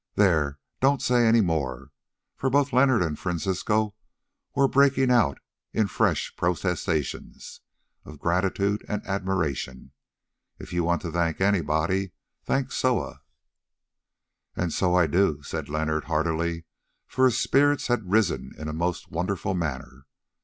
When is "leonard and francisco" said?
2.73-3.93